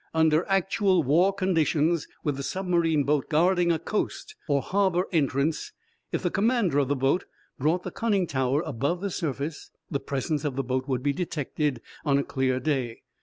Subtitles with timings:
[0.15, 5.73] Under actual war conditions, with a submarine boat guarding a coast or harbor entrance,
[6.11, 7.25] if the commander of the boat
[7.59, 11.81] brought the conning tower above the surface, the presence of the boat would be detected
[12.03, 13.03] on a clear day.